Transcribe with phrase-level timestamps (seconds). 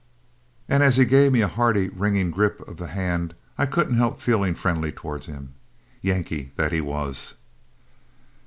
[0.67, 4.19] And as he gave me a hearty, ringing grip of the hand, I couldn't help
[4.19, 5.53] feeling friendly toward him,
[6.01, 7.35] Yankee that he was.